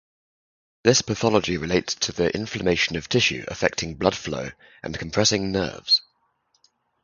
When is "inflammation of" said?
2.35-3.07